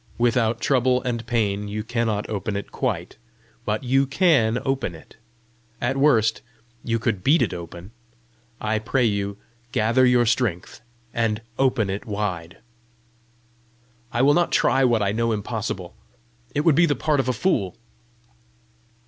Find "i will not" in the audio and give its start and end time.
14.11-14.51